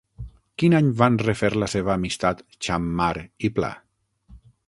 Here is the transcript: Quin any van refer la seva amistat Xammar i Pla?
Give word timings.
Quin 0.61 0.75
any 0.77 0.87
van 1.01 1.19
refer 1.23 1.51
la 1.65 1.67
seva 1.75 1.93
amistat 1.97 2.41
Xammar 2.69 3.11
i 3.49 3.55
Pla? 3.59 3.73